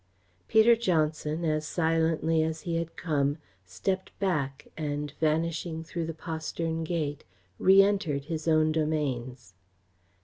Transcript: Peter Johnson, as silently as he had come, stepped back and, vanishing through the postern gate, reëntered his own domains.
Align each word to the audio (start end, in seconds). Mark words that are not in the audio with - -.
Peter 0.47 0.75
Johnson, 0.75 1.45
as 1.45 1.63
silently 1.67 2.41
as 2.41 2.61
he 2.61 2.77
had 2.77 2.95
come, 2.95 3.37
stepped 3.67 4.17
back 4.17 4.65
and, 4.75 5.11
vanishing 5.19 5.83
through 5.83 6.07
the 6.07 6.11
postern 6.15 6.83
gate, 6.83 7.23
reëntered 7.59 8.23
his 8.25 8.47
own 8.47 8.71
domains. 8.71 9.53